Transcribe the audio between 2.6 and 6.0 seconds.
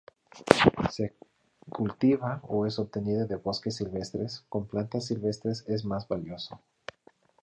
es obtenida de bosques silvestres, con plantas silvestres es